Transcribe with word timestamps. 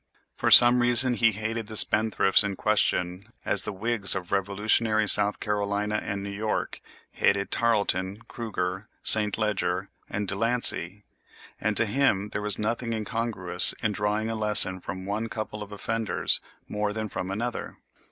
For 0.35 0.49
some 0.49 0.79
reason 0.81 1.13
he 1.13 1.31
hated 1.33 1.67
the 1.67 1.77
spendthrifts 1.77 2.43
in 2.43 2.55
question 2.55 3.31
as 3.45 3.61
the 3.61 3.71
Whigs 3.71 4.15
of 4.15 4.31
Revolutionary 4.31 5.07
South 5.07 5.39
Carolina 5.39 6.01
and 6.03 6.23
New 6.23 6.31
York 6.31 6.81
hated 7.11 7.51
Tarleton, 7.51 8.23
Kruger, 8.27 8.87
Saint 9.03 9.37
Leger, 9.37 9.89
and 10.09 10.27
De 10.27 10.33
Lancey; 10.33 11.03
and 11.59 11.77
to 11.77 11.85
him 11.85 12.29
there 12.29 12.41
was 12.41 12.57
nothing 12.57 12.93
incongruous 12.93 13.73
in 13.83 13.91
drawing 13.91 14.27
a 14.27 14.35
lesson 14.35 14.81
from 14.81 15.05
one 15.05 15.29
couple 15.29 15.61
of 15.61 15.71
offenders 15.71 16.41
more 16.67 16.93
than 16.93 17.07
from 17.07 17.29
another. 17.29 17.77